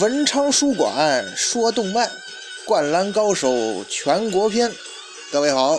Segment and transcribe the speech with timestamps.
[0.00, 2.06] 文昌书馆说动漫，
[2.66, 3.50] 《灌篮高手》
[3.88, 4.70] 全国篇。
[5.32, 5.78] 各位好，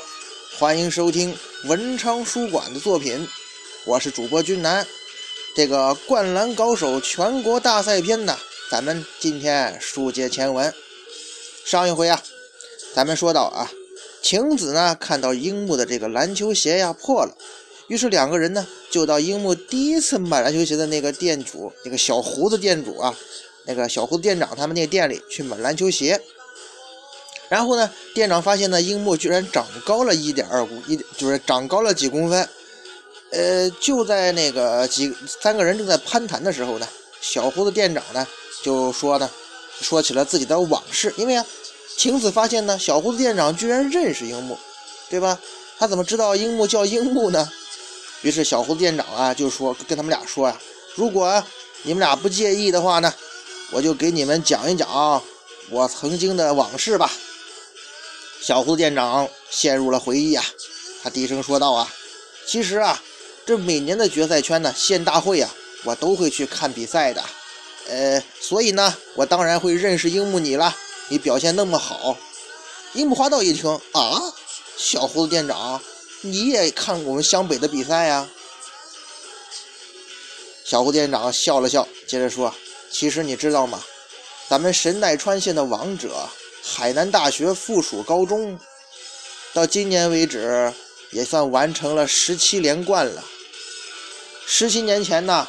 [0.58, 3.28] 欢迎收听文昌书馆的作品，
[3.86, 4.88] 我是主播君南。
[5.56, 8.36] 这个《灌篮高手》全国大赛篇呢，
[8.72, 10.74] 咱们今天书接前文。
[11.64, 12.20] 上一回啊，
[12.96, 13.70] 咱们说到啊，
[14.24, 17.38] 晴子呢看到樱木的这个篮球鞋呀破了，
[17.88, 23.16] 于是两个人呢就到樱木第一次买篮球鞋的那个店主，那个小胡子店主啊。
[23.68, 26.22] 那个小胡子店长他们那个店里去买篮球鞋，
[27.50, 32.48] 然后呢，店长发现呢，樱木居然长高了一点二公一，就是长高了几公分。
[33.32, 36.88] 呃，就在那个几三个人正在攀谈的时候呢，
[37.20, 38.26] 小胡子店长呢
[38.64, 39.30] 就说呢，
[39.82, 41.14] 说起了自己的往事。
[41.18, 41.46] 因为啊，
[41.98, 44.58] 晴子发现呢，小胡子店长居然认识樱木，
[45.10, 45.38] 对吧？
[45.78, 47.52] 他怎么知道樱木叫樱木呢？
[48.22, 50.58] 于是小胡子店长啊就说跟他们俩说呀，
[50.96, 51.44] 如果
[51.84, 53.14] 你们俩不介意的话呢。
[53.72, 55.22] 我就给你们讲一讲
[55.70, 57.12] 我曾经的往事吧。
[58.42, 60.46] 小胡子店长陷入了回忆啊，
[61.04, 61.92] 他低声说道：“啊，
[62.46, 63.02] 其实啊，
[63.46, 67.24] 这每年的决赛圈呢，县大会啊，我都会去看比赛的。
[67.90, 70.76] 呃，所以呢，我当然会认识樱木你了。
[71.10, 72.18] 你表现那么好。”
[72.94, 74.34] 樱木花道一听啊，
[74.78, 75.82] 小胡子店长，
[76.22, 78.30] 你也看我们湘北的比赛呀？
[80.64, 82.54] 小胡店长笑了笑，接着说。
[82.90, 83.84] 其实你知道吗？
[84.48, 86.30] 咱们神奈川县的王者
[86.64, 88.58] 海南大学附属高中，
[89.54, 90.74] 到今年为止
[91.12, 93.24] 也算完成了十七连冠了。
[94.46, 95.48] 十七年前呢，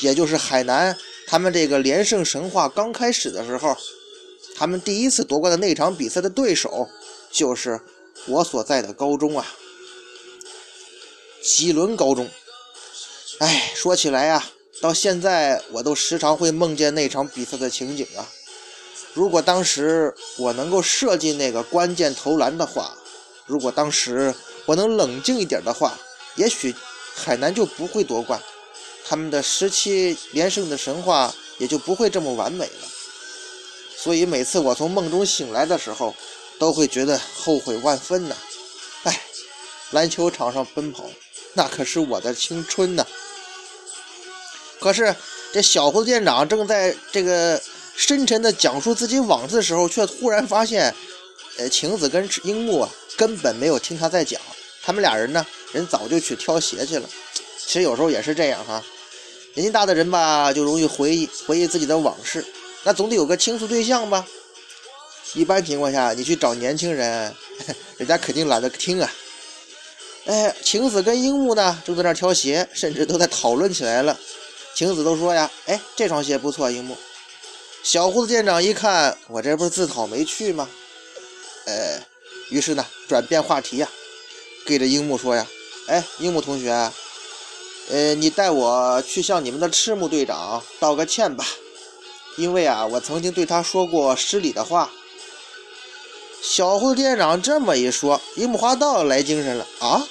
[0.00, 3.74] 也就是海南他们这个连胜神话刚开始的时候，
[4.54, 6.86] 他们第一次夺冠的那场比赛的对手
[7.30, 7.80] 就是
[8.26, 9.46] 我所在的高中啊，
[11.42, 12.28] 吉伦高中。
[13.38, 14.50] 哎，说起来呀。
[14.80, 18.26] 到现在，我都时常会梦见那场比赛的情景啊！
[19.12, 22.96] 如果当时我能够射进那个关键投篮的话，
[23.44, 25.98] 如果当时我能冷静一点的话，
[26.36, 26.74] 也许
[27.14, 28.40] 海南就不会夺冠，
[29.06, 32.88] 他们的十七连胜的神话也就不会这么完美了。
[33.94, 36.14] 所以每次我从梦中醒来的时候，
[36.58, 38.36] 都会觉得后悔万分呐！
[39.02, 39.20] 哎，
[39.90, 41.04] 篮球场上奔跑，
[41.52, 43.06] 那可是我的青春呐！
[44.80, 45.14] 可是，
[45.52, 47.60] 这小胡子店长正在这个
[47.94, 50.94] 深沉的讲述自己往事的时候，却突然发现，
[51.58, 54.40] 呃，晴子跟樱木啊根本没有听他在讲，
[54.82, 57.08] 他们俩人呢，人早就去挑鞋去了。
[57.58, 58.82] 其实有时候也是这样哈，
[59.54, 62.44] 年纪大的人吧，就容易回忆回忆自己的往事，
[62.82, 64.26] 那总得有个倾诉对象吧。
[65.34, 67.32] 一般情况下，你去找年轻人，
[67.98, 69.12] 人家肯定懒得听啊。
[70.24, 74.18] 哎，晴子跟樱木呢，正在那儿挑鞋，甚至都在讨论起来了。
[74.80, 76.96] 晴子都说呀，哎，这双鞋不错，樱木。
[77.82, 80.66] 小胡子店长一看，我这不是自讨没趣吗？
[81.66, 82.00] 呃，
[82.48, 83.86] 于是呢，转变话题呀，
[84.64, 85.46] 对着樱木说呀，
[85.86, 86.70] 哎，樱木同学，
[87.90, 91.44] 呃，你带我去向你们的赤木队长道个歉吧，
[92.38, 94.90] 因为啊，我曾经对他说过失礼的话。
[96.40, 100.08] 小胡子店长这么一说，樱木花道来精神了啊，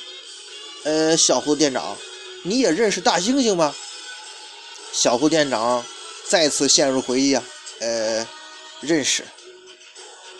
[0.83, 1.97] 呃，小胡子店长，
[2.43, 3.73] 你也认识大猩猩吗？
[4.91, 5.85] 小胡店长
[6.27, 7.43] 再次陷入回忆啊，
[7.79, 8.27] 呃，
[8.81, 9.23] 认识，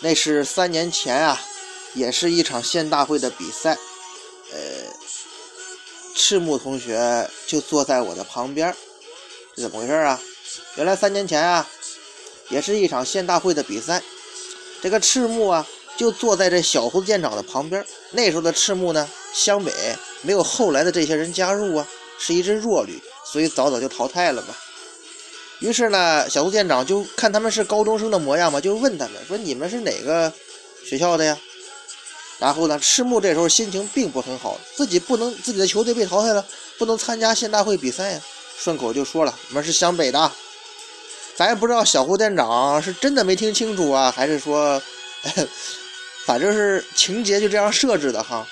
[0.00, 1.40] 那是三年前啊，
[1.94, 3.78] 也是一场县大会的比赛，
[4.52, 4.58] 呃，
[6.14, 8.74] 赤木同学就坐在我的旁边，
[9.54, 10.20] 这怎么回事啊？
[10.76, 11.66] 原来三年前啊，
[12.48, 14.02] 也是一场县大会的比赛，
[14.82, 15.66] 这个赤木啊
[15.96, 17.84] 就坐在这小胡店长的旁边。
[18.10, 19.72] 那时候的赤木呢，湘北
[20.22, 23.00] 没有后来的这些人加入啊，是一支弱旅。
[23.30, 24.54] 所以早早就淘汰了嘛。
[25.60, 30.32] 于是呢，小胡店长就看他们是高中生的模样嘛，就问他们说：“你们是哪个
[30.84, 31.38] 学校的呀？”
[32.40, 36.42] 然后呢，赤木这时候心情并不很好，自己不能自己的球队被淘汰了，
[36.78, 38.20] 不能参加县大会比赛呀，
[38.58, 40.32] 顺口就说了：“我们是湘北的。”
[41.36, 44.82] 咱也不知道小胡店长是真的没听清楚啊，还是说，
[46.24, 48.46] 反正是情节就这样设置的哈。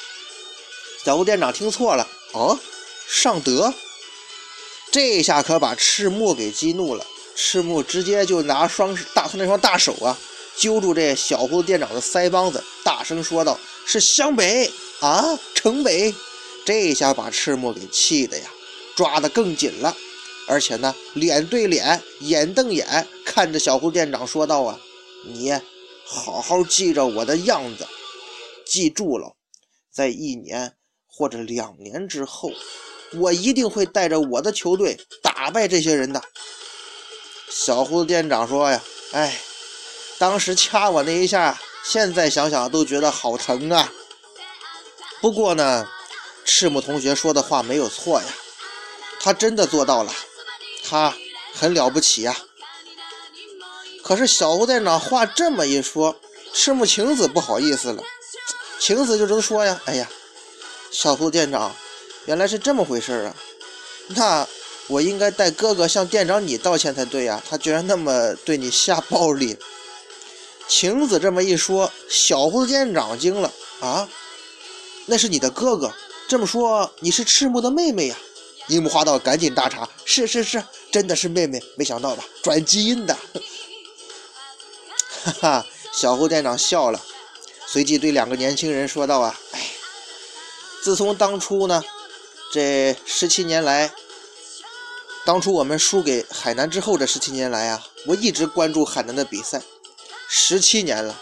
[1.04, 2.58] 小胡店长听错了哦，
[3.08, 3.72] 尚德。
[4.90, 7.06] 这下可把赤木给激怒了，
[7.36, 10.18] 赤木直接就拿双大他那双大手啊，
[10.56, 14.70] 揪住这小胡子店长的腮帮子，大声说道：“是湘北
[15.00, 16.14] 啊，城北！”
[16.64, 18.50] 这下把赤木给气的呀，
[18.96, 19.94] 抓得更紧了，
[20.46, 24.80] 而且呢，脸对脸、眼瞪眼看着小胡子店长说道：“啊，
[25.26, 25.52] 你
[26.06, 27.86] 好好记着我的样子，
[28.66, 29.36] 记住了，
[29.92, 30.74] 在一年
[31.06, 32.50] 或者两年之后。”
[33.14, 36.22] 我一定会带着我的球队打败这些人的。
[37.50, 38.82] 小胡子店长说呀
[39.12, 39.40] ：“哎，
[40.18, 43.92] 当时掐我那一下，现在想想都觉得好疼啊。
[45.20, 45.88] 不过呢，
[46.44, 48.26] 赤木同学说的话没有错呀，
[49.20, 50.12] 他真的做到了，
[50.84, 51.14] 他
[51.54, 52.36] 很了不起呀。
[54.04, 56.14] 可是小胡店长话这么一说，
[56.52, 58.02] 赤木晴子不好意思了，
[58.78, 60.08] 晴子就直说呀：哎呀，
[60.90, 61.74] 小胡子店长，
[62.28, 63.34] 原来是这么回事啊，
[64.08, 64.46] 那……”
[64.88, 69.54] 我应该带哥哥向店长你道歉才对呀，他居然那么对你下暴力。
[70.66, 74.08] 晴子这么一说，小胡子店长惊了啊，
[75.04, 75.92] 那是你的哥哥，
[76.26, 78.16] 这么说你是赤木的妹妹呀？
[78.68, 83.14] 樱木花道赶紧打岔，是是是，真的是妹妹，没想到吧，转基因的。
[85.22, 86.98] 哈哈，小胡店长笑了，
[87.66, 89.66] 随即对两个年轻人说道啊，哎，
[90.82, 91.84] 自从当初呢，
[92.52, 93.92] 这十七年来。
[95.24, 99.60] 当初我们输给海南之后这十七年来啊，我一直关注海南的比赛，
[100.26, 101.20] 十七年了，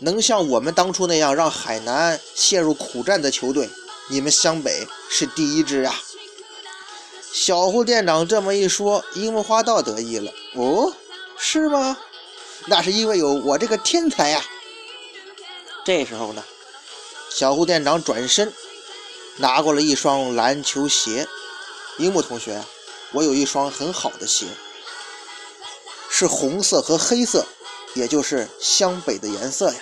[0.00, 3.70] 能像我们当初那样让海南陷入苦战的球队，
[4.10, 6.02] 你们湘北是第一支啊！
[7.32, 10.30] 小胡店长这么一说，樱木花道得意了。
[10.54, 10.92] 哦，
[11.38, 11.96] 是吗？
[12.66, 14.44] 那是因为有我这个天才呀！
[15.82, 16.44] 这时候呢，
[17.30, 18.52] 小胡店长转身
[19.38, 21.26] 拿过了一双篮球鞋，
[21.98, 22.62] 樱木同学。
[23.12, 24.46] 我有一双很好的鞋，
[26.10, 27.46] 是红色和黑色，
[27.94, 29.78] 也就是湘北的颜色呀。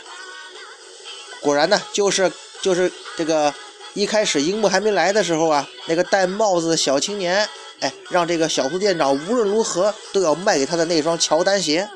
[1.40, 2.30] 果然呢，就是
[2.60, 3.52] 就是这个
[3.94, 7.48] 一开始樱木还没来的时候啊，那个戴帽子的小青年，
[7.80, 11.88] 哎，让这个小胡店长无论如何都要卖给他的那双乔丹鞋。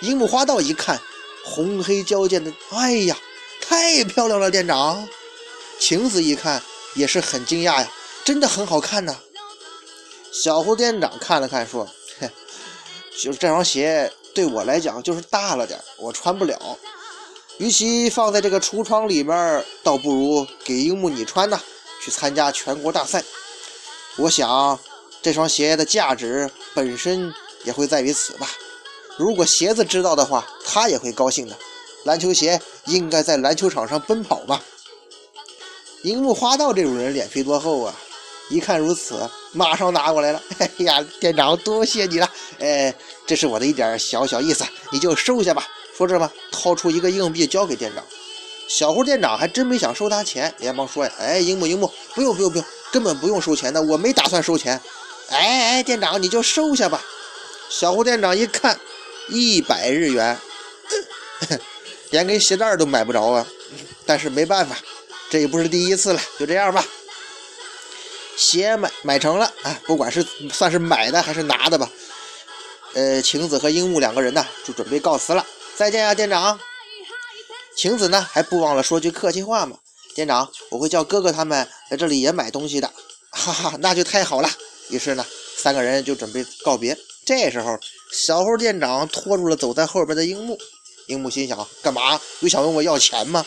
[0.00, 0.98] 樱木花道一看，
[1.44, 3.16] 红黑交间的，哎呀，
[3.60, 5.06] 太漂亮了，店长。
[5.80, 6.62] 晴子一看
[6.94, 7.90] 也是很惊讶呀，
[8.24, 9.16] 真的很好看呐。
[10.30, 11.88] 小胡店长看了看，说
[12.20, 12.30] ：“嘿，
[13.20, 16.78] 就是这双鞋对我来讲就是大了点，我穿不了。
[17.58, 21.58] 与其放在这个橱窗里面，倒不如给樱木你穿呐，
[22.04, 23.24] 去参加全国大赛。
[24.16, 24.78] 我想
[25.22, 27.32] 这双鞋的价值本身
[27.64, 28.48] 也会在于此吧。
[29.16, 31.56] 如果鞋子知道的话，他也会高兴的。
[32.04, 34.62] 篮球鞋应该在篮球场上奔跑吧。
[36.02, 37.94] 樱木花道这种人脸皮多厚啊！”
[38.50, 40.42] 一看如此，马上拿过来了。
[40.58, 42.28] 哎呀，店长，多谢你了。
[42.58, 42.92] 哎，
[43.24, 45.66] 这是我的一点小小意思，你就收下吧。
[45.96, 48.02] 说着吧，掏出一个硬币交给店长。
[48.66, 54.80] 小胡店长还真没想收他钱，连忙说呀：“哎，樱木，樱木，不用，不用，不用，根本不用收钱的，我没打算收钱。”
[55.30, 57.00] 哎哎，店长你就收下吧。
[57.68, 58.80] 小胡店长一看，
[59.28, 60.36] 一百日元，
[62.10, 63.46] 连根鞋带都买不着啊。
[64.06, 64.76] 但是没办法，
[65.30, 66.84] 这也不是第一次了，就这样吧。
[68.36, 71.88] 鞋买买成了啊，不管是算是买的还是拿的吧。
[72.94, 75.46] 呃，晴子和樱木两个人呢，就准备告辞了。
[75.76, 76.58] 再见呀，店长。
[77.76, 79.76] 晴子呢，还不忘了说句客气话嘛。
[80.14, 82.90] 店长，我会叫哥哥他们在这里也买东西的。
[83.30, 84.50] 哈哈，那就太好了。
[84.88, 85.24] 于是呢，
[85.56, 86.98] 三个人就准备告别。
[87.24, 87.78] 这时候，
[88.10, 90.58] 小猴店长拖住了走在后边的樱木。
[91.06, 92.20] 樱木心想：干嘛？
[92.40, 93.46] 又想问我要钱吗？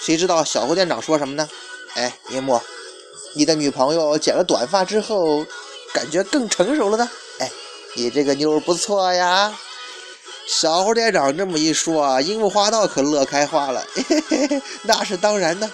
[0.00, 1.48] 谁知道小猴店长说什么呢？
[1.94, 2.60] 哎，樱木。
[3.34, 5.44] 你的女朋友剪了短发之后，
[5.92, 7.08] 感觉更成熟了呢。
[7.38, 7.50] 哎，
[7.94, 9.56] 你这个妞不错呀。
[10.46, 13.86] 小胡店长这么一说啊，樱木花道可乐开花了。
[13.94, 15.70] 嘿嘿嘿，那是当然的。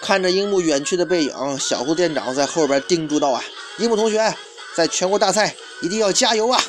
[0.00, 3.44] 看着樱木远去的背影，小胡店长在后边叮嘱道：“啊，
[3.76, 4.34] 樱木同学，
[4.74, 6.60] 在全国大赛一定要加油啊！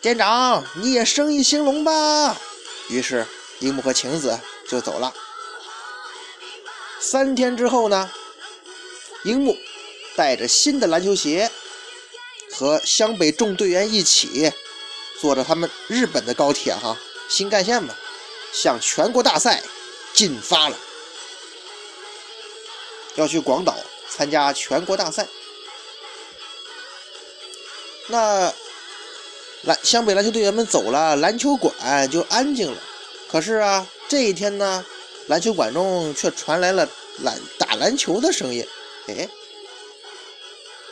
[0.00, 2.36] 店长你也生意兴隆吧。”
[2.88, 3.26] 于是
[3.60, 5.12] 樱木和晴子就走了。
[7.00, 8.10] 三天之后呢，
[9.24, 9.56] 樱木
[10.16, 11.50] 带着新的篮球鞋，
[12.52, 14.52] 和湘北众队员一起，
[15.20, 16.96] 坐着他们日本的高铁哈
[17.28, 17.94] 新干线嘛，
[18.52, 19.62] 向全国大赛
[20.12, 20.76] 进发了，
[23.14, 23.76] 要去广岛
[24.08, 25.26] 参加全国大赛。
[28.08, 28.52] 那
[29.62, 32.78] 篮湘北篮球队员们走了，篮球馆就安静了。
[33.36, 34.82] 可是啊，这一天呢。
[35.26, 36.88] 篮球馆中却传来了
[37.18, 38.64] 篮打篮球的声音，
[39.08, 39.28] 哎，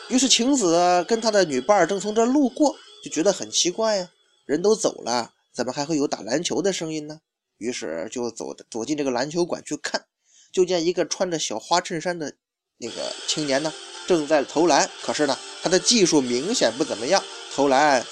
[0.09, 4.11] 于是晴子跟他的女伴正从这路过，就觉得很奇怪呀，
[4.45, 7.21] 人都走了，怎么还会有打篮球的声音呢？
[7.57, 10.05] 于是就走走进这个篮球馆去看，
[10.53, 12.35] 就见一个穿着小花衬衫的
[12.77, 13.73] 那个青年呢，
[14.07, 17.23] 正在投篮，可是呢，他的技术明显不怎么样，
[17.55, 18.05] 投篮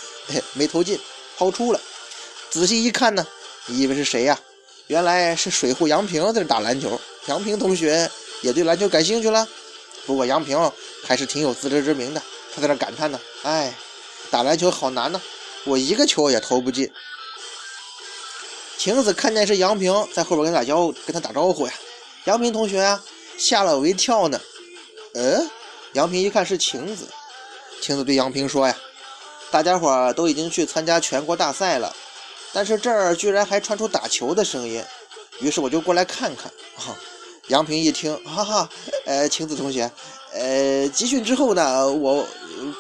[0.54, 0.98] 没投进，
[1.36, 1.80] 抛出了。
[2.48, 3.26] 仔细一看呢，
[3.66, 4.38] 你以为是谁呀？
[4.88, 8.10] 原来是水户杨平在这打篮球，杨平同学
[8.42, 9.48] 也对篮球感兴趣了。
[10.04, 10.70] 不过杨平
[11.04, 12.20] 还是挺有自知之明的，
[12.54, 13.72] 他在那感叹呢：“哎，
[14.30, 15.22] 打篮球好难呢，
[15.64, 16.90] 我一个球也投不进。”
[18.76, 21.72] 晴子看见是杨平在后边跟他打招呼，跟他打招呼呀。
[22.24, 23.02] 杨平同学啊，
[23.38, 24.40] 吓了我一跳呢。
[25.14, 25.48] 嗯，
[25.92, 27.06] 杨平一看是晴子，
[27.80, 28.76] 晴子对杨平说呀
[29.52, 31.94] ：“大家伙都已经去参加全国大赛了，
[32.52, 34.82] 但是这儿居然还传出打球的声音，
[35.40, 36.50] 于是我就过来看看。”
[37.48, 38.68] 杨平一听，哈哈，
[39.04, 39.90] 呃，晴子同学。
[40.32, 42.24] 呃，集训之后呢，我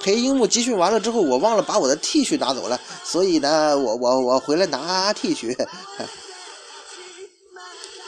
[0.00, 5.54] 陪樱木集训完了之后，我忘了把我的 T 恤拿走了，所以呢，我我我回来拿 T 恤。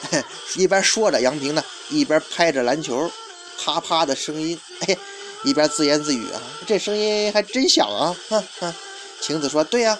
[0.55, 3.11] 一边说着，杨平呢一边拍着篮球，
[3.59, 4.97] 啪啪的声音，哎，
[5.43, 8.15] 一边自言自语啊，这声音还真响啊！
[8.29, 8.73] 哼哼，
[9.19, 9.99] 晴子说：“对呀，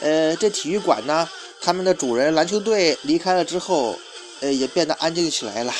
[0.00, 1.28] 呃，这体育馆呢，
[1.60, 3.98] 他们的主人篮球队离开了之后，
[4.40, 5.74] 呃，也变得安静起来了。”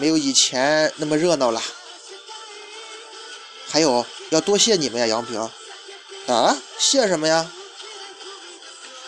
[0.00, 1.60] 没有以前那么热闹了。
[3.66, 5.40] 还有要多谢你们呀，杨平。
[6.26, 7.50] 啊，谢什么呀？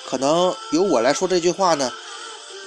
[0.06, 1.92] 可能由我来说这句话呢，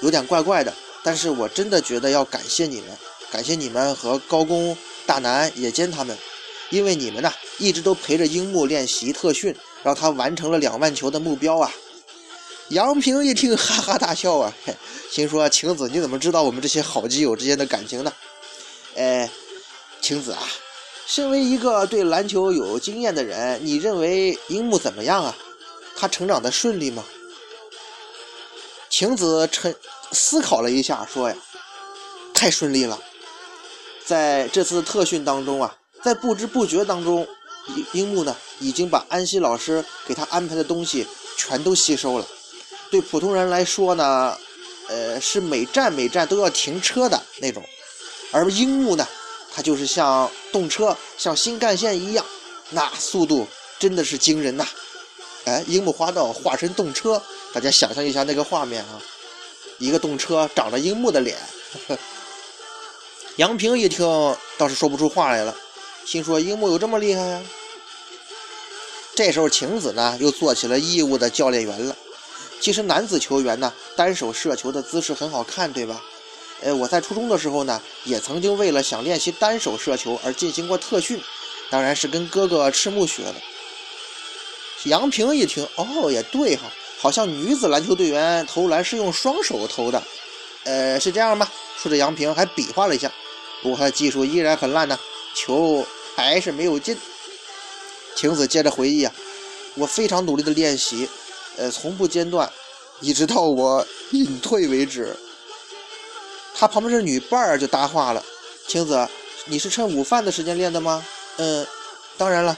[0.01, 0.73] 有点怪怪的。
[1.03, 2.97] 但是我真的觉得要感谢你们，
[3.29, 6.17] 感谢你们和高工、大南、野间他们，
[6.69, 9.53] 因为你们呢一直都陪着樱木练习特训，
[9.83, 11.71] 让他完成了两万球的目标啊。
[12.69, 14.53] 杨平一听，哈哈大笑啊，
[15.11, 18.11] 心说：“晴子，你怎么知道我们这些好基友之间的感情呢？”
[18.95, 19.29] 哎，
[20.01, 20.39] 晴子啊，
[21.05, 25.35] 身为一个对篮球有经验的人，你认为樱木怎么样啊？
[25.95, 27.03] 他成长的顺利吗？
[28.89, 29.75] 晴子沉
[30.11, 31.35] 思考了一下，说：“呀，
[32.33, 32.97] 太顺利了，
[34.05, 37.27] 在这次特训当中啊，在不知不觉当中，
[37.67, 42.27] 樱樱木呢已经把安西老师给他安排的东西全都吸收了。”
[42.91, 44.37] 对普通人来说呢，
[44.87, 47.63] 呃，是每站每站都要停车的那种，
[48.31, 49.07] 而樱木呢，
[49.51, 52.23] 它就是像动车，像新干线一样，
[52.69, 53.47] 那速度
[53.79, 54.67] 真的是惊人呐！
[55.45, 57.19] 哎，樱木花道化身动车，
[57.51, 59.01] 大家想象一下那个画面啊，
[59.79, 61.37] 一个动车长着樱木的脸。
[61.87, 61.99] 呵 呵
[63.37, 64.05] 杨平一听
[64.59, 65.55] 倒是说不出话来了，
[66.05, 67.41] 心说樱木有这么厉害呀？
[69.15, 71.95] 这时候晴子呢又做起了义务的教练员了。
[72.59, 76.01] 其实男子球员呢，单手射球的姿势很好看，对吧？
[76.61, 81.21] 呃，我在初中的时候呢，也曾经为了想练习单手射球而进行过特训，
[81.69, 83.35] 当然是跟哥哥赤木学的。
[84.85, 86.63] 杨平一听，哦，也对哈，
[86.99, 90.01] 好像女子篮球队员投篮是用双手投的，
[90.63, 91.49] 呃，是这样吗？
[91.77, 93.11] 说着，杨平还比划了一下，
[93.61, 94.97] 不过他技术依然很烂呢，
[95.33, 95.85] 球
[96.15, 96.97] 还是没有进。
[98.15, 99.13] 晴子接着回忆啊，
[99.75, 101.09] 我非常努力的练习。
[101.57, 102.51] 呃，从不间断，
[102.99, 105.15] 一直到我隐退为止。
[106.55, 108.23] 他旁边是女伴儿就搭话了
[108.67, 109.07] ：“晴子，
[109.45, 111.03] 你是趁午饭的时间练的吗
[111.37, 111.65] ？”“嗯，
[112.17, 112.57] 当然了，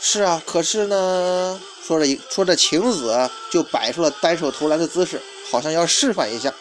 [0.00, 0.42] 是啊。
[0.44, 6.52] 可是呢，说着说着，晴子就摆出了单手投篮的姿势，好像要示范一下，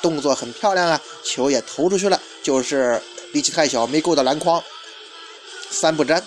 [0.00, 3.00] 动作很漂亮啊，球也投出去了，就是
[3.32, 4.62] 力气太小，没够到篮筐，
[5.74, 6.24] 三不沾。”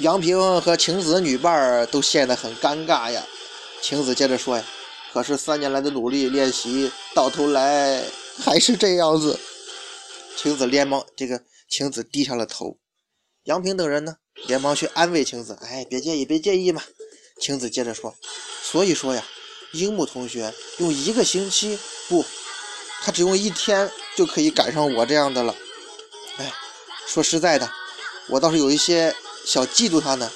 [0.00, 3.26] 杨平和晴子女伴儿都显得很尴尬呀。
[3.82, 4.64] 晴子接着说呀
[5.12, 8.02] ：“可是三年来的努力练习，到头来
[8.44, 9.38] 还是这样子。”
[10.36, 12.78] 晴子连忙这个晴子低下了头。
[13.44, 16.82] 杨平等人呢，连忙去安慰晴子：“哎，别介意，别介意嘛。”
[17.40, 18.14] 晴子接着说
[18.62, 19.24] ：“所以说呀，
[19.72, 22.24] 樱木同学用一个星期不，
[23.02, 25.54] 他只用一天就可以赶上我这样的了。
[27.08, 27.68] 说实在的，
[28.28, 30.30] 我倒是有一些。”小嫉妒他呢，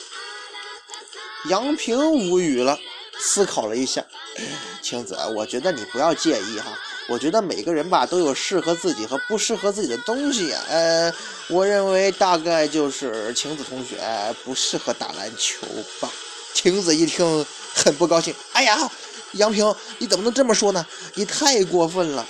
[1.50, 2.78] 杨平无语了，
[3.18, 4.02] 思考了一下，
[4.80, 6.72] 晴子，我觉得你不要介意哈。
[7.08, 10.50] 我觉得每个人吧都有适合自己和不适合自己的东西。
[10.70, 11.12] 呃，
[11.48, 13.98] 我认为大概就是晴子同学
[14.44, 15.66] 不适合打篮球
[16.00, 16.10] 吧。
[16.54, 18.90] 晴子一听很不高兴，哎呀，
[19.32, 20.86] 杨平你怎么能这么说呢？
[21.16, 22.26] 你太过分了，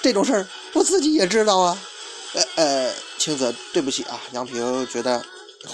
[0.00, 1.76] 这种事儿我自己也知道啊。
[2.34, 5.24] 呃呃，晴子对不起啊，杨平觉得。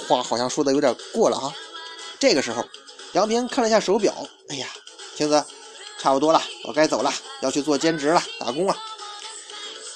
[0.07, 1.50] 话好像说的有点过了哈。
[2.19, 2.62] 这个时候，
[3.12, 4.14] 杨平看了一下手表，
[4.50, 4.69] 哎呀，
[5.17, 5.43] 晴子，
[5.99, 8.76] 差不多了，我该走了，要去做兼职了，打工了。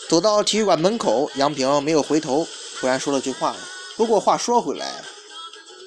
[0.09, 2.49] 走到体育馆门口，杨平没有回头，
[2.81, 3.55] 突然说了句话。
[3.95, 5.05] 不过话说回来，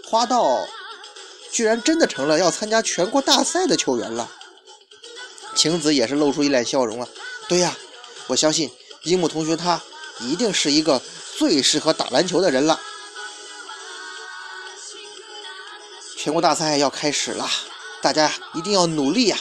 [0.08, 0.68] 花道
[1.52, 4.30] 居然真的成了要参加全国大赛的球员了。
[5.56, 7.08] 晴子也是露出一脸笑容啊。
[7.50, 7.76] 对呀，
[8.28, 8.70] 我相信
[9.02, 9.82] 樱木同学他
[10.20, 11.02] 一定是一个
[11.38, 12.80] 最适合打篮球的人了。
[16.18, 17.48] 全国大赛要开始了，
[18.01, 19.38] 大家一定要努力呀！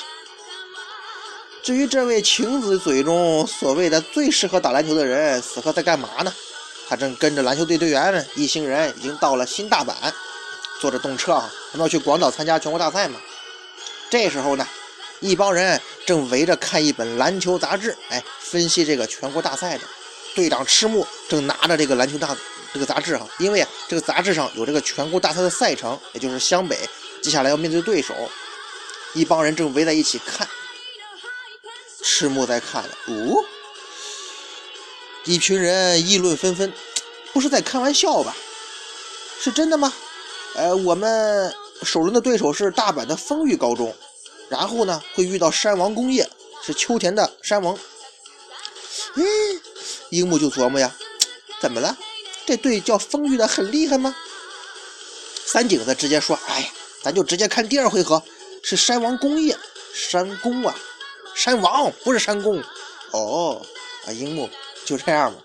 [1.62, 6.34] 至于这位晴子嘴中所谓的最适合打篮球的人，此刻在干嘛呢？
[6.86, 9.94] 他正跟着篮球队队员们一行人已经到了新大阪，
[10.78, 13.18] 坐着动车啊，他们要去广岛参加全国大赛嘛。
[14.10, 14.68] 这时候呢，
[15.20, 19.84] 一帮人正围着看一本篮球杂志，哎，分析这个全国大赛的。
[20.34, 22.36] 队长赤木正拿着这个篮球大
[22.72, 26.78] 这个杂志哈，因为啊，这个杂志上有这个全国大赛的赛程，也就是湘北
[27.22, 28.14] 接下来要面对对手。
[29.14, 30.48] 一帮人正围在一起看，
[32.02, 32.90] 赤木在看呢。
[33.06, 33.44] 哦，
[35.24, 36.72] 一群人议论纷纷，
[37.32, 38.36] 不是在开玩笑吧？
[39.40, 39.92] 是真的吗？
[40.56, 43.94] 呃，我们首轮的对手是大阪的丰裕高中，
[44.48, 46.28] 然后呢会遇到山王工业，
[46.64, 47.78] 是秋田的山王。
[49.14, 49.24] 嗯，
[50.10, 50.94] 樱木就琢磨呀，
[51.60, 51.96] 怎么了？
[52.46, 54.14] 这队叫丰裕的很厉害吗？
[55.46, 58.22] 三井子直接说：“哎，咱就直接看第二回合。”
[58.66, 59.58] 是山王工业，
[59.92, 60.74] 山工啊，
[61.34, 62.62] 山王不是山工，
[63.10, 63.60] 哦，
[64.06, 64.48] 啊，樱木
[64.86, 65.38] 就这样吧。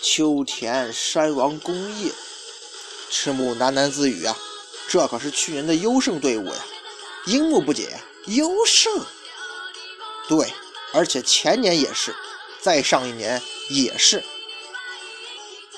[0.00, 2.10] 秋田山王工业，
[3.08, 4.36] 赤木喃喃自语啊，
[4.88, 6.66] 这可是去年的优胜队伍呀。
[7.26, 8.92] 樱木不解，优胜？
[10.28, 10.52] 对，
[10.92, 12.12] 而且前年也是，
[12.62, 14.22] 再上一年也是。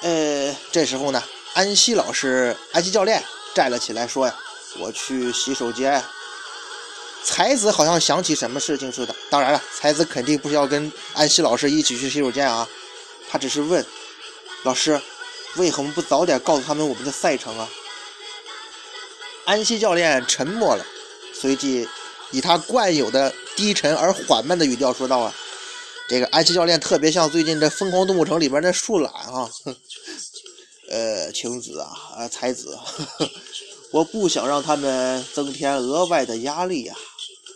[0.03, 1.23] 呃，这时候呢，
[1.55, 3.23] 安西老师、安西教练
[3.55, 4.39] 站了起来说呀。
[4.79, 6.03] 我去洗手间。
[7.23, 9.17] 才子好像想起什么事情似的。
[9.31, 12.69] 当然了，才子肯定不是要跟安西老师一起去洗手间啊，
[13.31, 13.83] 他只是问
[14.65, 15.01] 老师，
[15.57, 17.67] 为何不早点告诉他们我们的赛程啊？
[19.47, 20.85] 安西教练沉默了，
[21.33, 21.89] 随即
[22.31, 25.35] 以他惯有的低沉而缓慢的语调说道：“啊，
[26.09, 29.51] 这个安西教练特别像最近这《疯狂动物城》里边的树懒啊，
[30.91, 32.79] 呃，晴子啊，啊，才子。
[33.91, 36.95] ”我不想让他们增添额外的压力呀，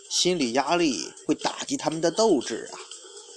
[0.09, 2.79] 心理压力会打击他们的斗志啊。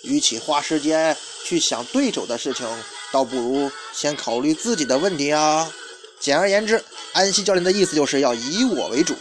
[0.05, 2.67] 与其花时间去想对手的事情，
[3.13, 5.71] 倒不如先考虑自己的问题啊。
[6.19, 9.15] 简而言之，安西教练的意思就是要以我为主。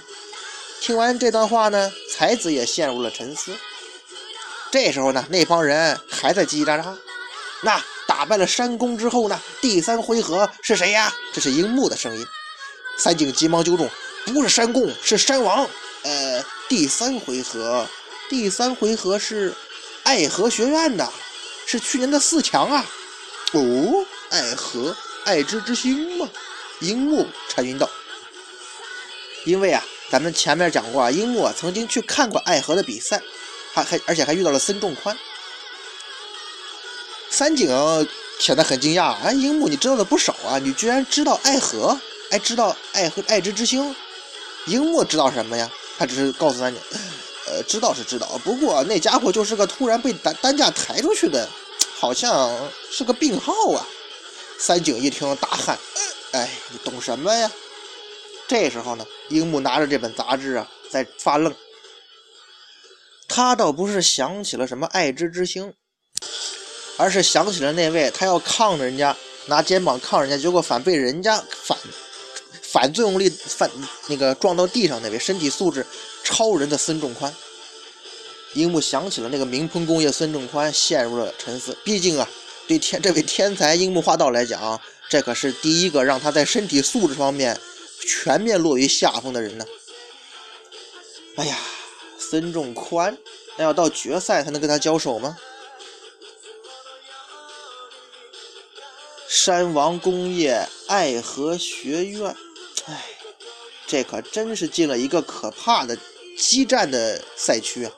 [0.80, 3.56] 听完这段话呢，才子也陷入了沉思。
[4.72, 6.96] 这时候呢，那帮人还在叽叽喳喳。
[7.62, 9.40] 那打败了山宫之后呢？
[9.62, 11.14] 第三回合是谁呀？
[11.34, 12.26] 这是樱木的声音。
[12.98, 13.90] 三井急忙纠正
[14.34, 15.68] ：“不是山宫，是山王。
[16.04, 17.88] 呃，第三回合，
[18.30, 19.54] 第三回合是
[20.04, 21.12] 爱河学院的，
[21.66, 22.86] 是去年的四强啊。
[23.54, 26.30] 哦，爱河，爱之之星吗？”
[26.80, 27.88] 樱木沉吟道
[29.46, 33.22] ：“因为啊，咱们前面讲过啊，樱木曾经去看过爱河的比赛，
[33.74, 35.18] 还还而且还遇到了孙仲宽。”
[37.30, 37.70] 三井
[38.40, 42.00] 显得很惊讶：“哎，樱木，你知道的不少啊，你居然知道爱河？”
[42.32, 43.94] 哎，知道爱和爱之之星，
[44.66, 45.70] 樱木知道什么呀？
[45.98, 46.82] 他只是告诉三井，
[47.48, 51.48] 呃，知道是知道，不过那家伙就是个突然被担担架抬出去的，
[52.00, 52.50] 好像
[52.90, 53.86] 是个病号啊。
[54.58, 55.78] 三井一听大汗，
[56.32, 57.52] 哎，你懂什么呀？
[58.48, 61.54] 这时候呢，樱木拿着这本杂志啊，在发愣。
[63.34, 65.74] 他倒不是想起了什么爱之之星，
[66.98, 69.16] 而是想起了那位他要抗着人家，
[69.46, 71.78] 拿肩膀抗人家，结果反被人家反。
[72.62, 73.70] 反作用力反
[74.08, 75.86] 那个撞到地上那位身体素质
[76.24, 77.34] 超人的孙仲宽，
[78.54, 81.78] 樱木想起了那个明鹏工业孙仲宽，陷入了沉思。
[81.84, 82.30] 毕竟啊，
[82.68, 87.60] 对天这位天才樱木花道来讲，这可是第一个让他在身体素质方面
[88.08, 89.66] 全面落于下风的人呢。
[91.36, 91.58] 哎呀，
[92.30, 93.18] 孙仲宽，
[93.58, 95.36] 那要到决赛才能跟他交手吗？
[99.28, 102.36] 山王工业爱河学院。
[102.86, 103.06] 哎，
[103.88, 105.98] 这可真是进了一个可怕的
[106.38, 107.92] 激战的赛区啊！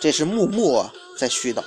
[0.00, 0.84] 这是木木
[1.16, 1.64] 在絮叨。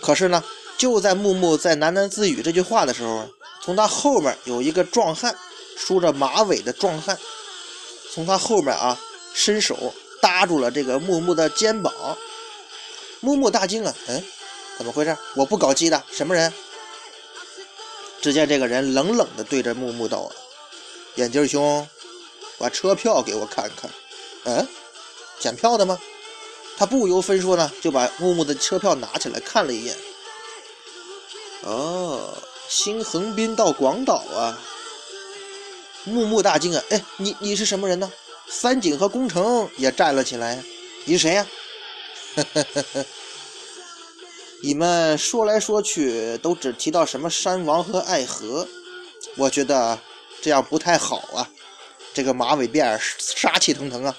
[0.00, 0.42] 可是呢，
[0.78, 3.28] 就在木木在喃喃自语这句话的时候，
[3.62, 5.36] 从他后面有一个壮汉，
[5.76, 7.18] 梳着马尾的壮汉，
[8.12, 8.98] 从他后面啊
[9.32, 11.92] 伸手搭住了这个木木的肩膀。
[13.20, 14.24] 木木大惊啊，嗯，
[14.78, 15.16] 怎么回事？
[15.36, 16.52] 我不搞基的，什么人？
[18.22, 20.30] 只见这个人冷冷的对着木木道
[21.16, 21.86] ：“眼镜兄，
[22.58, 23.90] 把车票给我看看。
[24.44, 24.66] ”“嗯，
[25.38, 25.98] 检票的吗？”
[26.78, 29.94] 他不由分说呢，就把木木的车票拿起来看了一眼。
[31.64, 34.58] “哦，新横滨到广岛啊！”
[36.04, 38.10] 木木大惊啊！“哎，你你是什么人呢？”
[38.48, 40.62] 三井和宫城也站了起来。
[41.04, 41.46] “你是谁呀
[42.36, 43.06] ？”“呵呵呵呵。”
[44.62, 48.68] 你们说来说去都只提到什么山王和爱河，
[49.36, 49.98] 我觉得
[50.42, 51.48] 这样不太好啊！
[52.12, 54.16] 这个马尾辫杀气腾腾啊！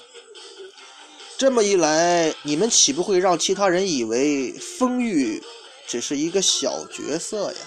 [1.38, 5.42] 这么一来，你们岂不会让其他人以为丰玉
[5.86, 7.58] 只是一个小角色呀。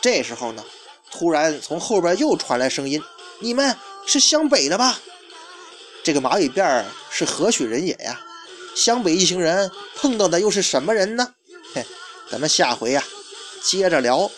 [0.00, 0.64] 这时候呢，
[1.12, 3.00] 突然从后边又传来声音
[3.38, 4.98] ：“你们是湘北的吧？
[6.02, 8.20] 这个马尾辫是何许人也呀？
[8.74, 11.34] 湘北一行人碰到的又是什么人呢？
[11.74, 11.84] 嘿，
[12.30, 13.04] 咱们下回呀，
[13.62, 14.30] 接着聊。”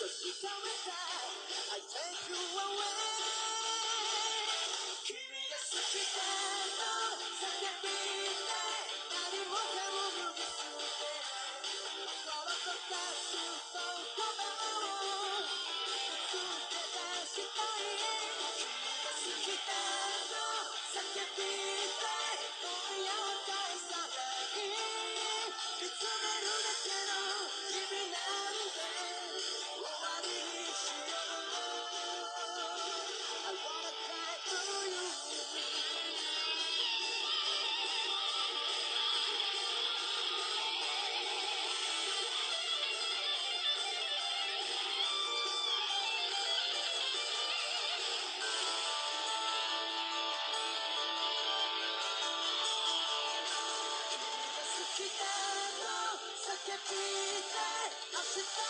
[58.17, 58.63] I should go,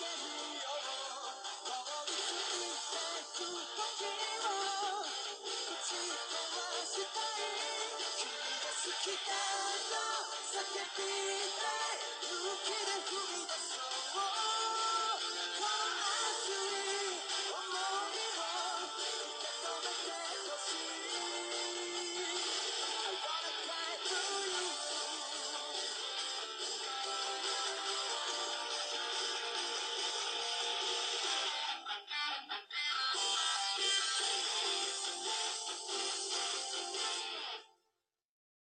[0.00, 0.41] go,